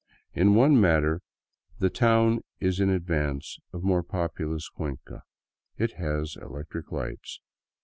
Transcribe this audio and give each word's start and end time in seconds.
In 0.33 0.55
one 0.55 0.81
matter 0.81 1.21
the 1.77 1.91
town 1.91 2.39
is 2.59 2.79
in 2.79 2.89
advance 2.89 3.59
of 3.71 3.83
more 3.83 4.01
populous 4.01 4.67
Cuenca,— 4.67 5.21
it 5.77 5.91
has 5.91 6.35
electric 6.41 6.91
lights. 6.91 7.39